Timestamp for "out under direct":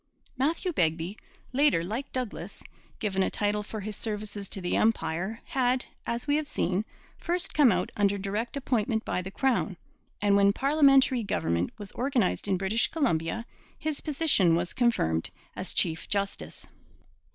7.71-8.57